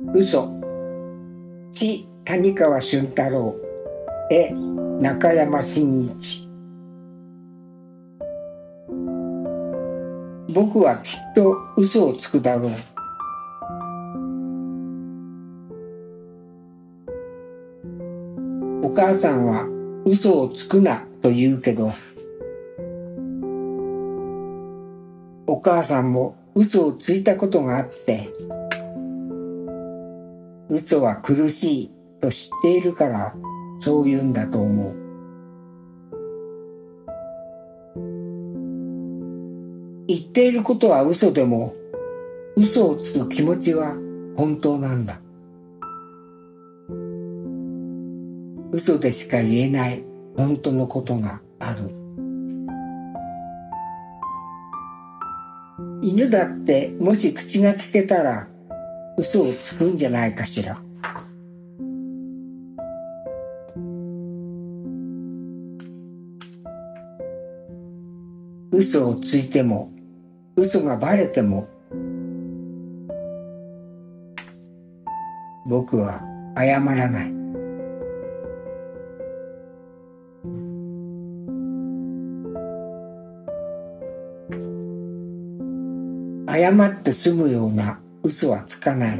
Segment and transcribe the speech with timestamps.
[0.00, 0.48] 嘘。
[1.72, 3.54] 地谷川俊太郎。
[4.28, 4.50] 絵
[5.00, 6.48] 中山真一。
[10.52, 12.72] 僕はきっと嘘をつくだろう。
[18.82, 19.68] お母さんは
[20.04, 21.92] 嘘をつくなと言うけど。
[25.46, 28.28] お母さんも嘘をついたことがあって。
[30.68, 33.34] 嘘は苦しいと知っているから
[33.80, 35.04] そう言うんだと思う。
[40.06, 41.74] 言っていることは嘘でも
[42.56, 43.96] 嘘をつく気持ちは
[44.36, 45.20] 本当なんだ。
[48.72, 50.04] 嘘でしか言えない
[50.36, 51.90] 本当のことがある。
[56.02, 58.48] 犬だってもし口が聞けたら
[59.16, 60.76] 嘘をつくんじゃないかしら。
[68.72, 69.92] 嘘をついても、
[70.56, 71.68] 嘘がバレても、
[75.66, 76.20] 僕は
[76.56, 77.34] 謝らない。
[86.46, 89.18] 謝って済むような嘘はつかない。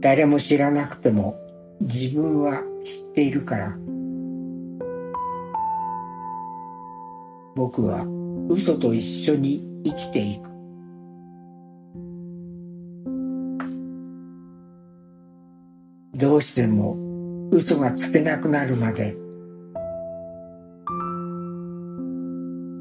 [0.00, 1.40] 誰も知らなくても
[1.80, 3.74] 自分は知っているから。
[7.54, 8.04] 僕は
[8.50, 10.50] 嘘と一緒に生きていく。
[16.14, 16.96] どうしても
[17.50, 19.16] 嘘がつけなくなるまで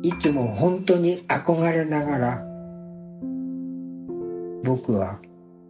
[0.05, 2.45] いつも本当に憧れながら
[4.63, 5.19] 僕は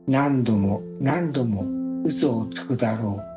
[0.09, 1.64] 何度も何度も
[2.03, 3.34] 嘘をつくだろう。